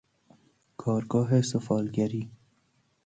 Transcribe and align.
کارگاه 0.77 1.41
سفالگری 1.41 2.31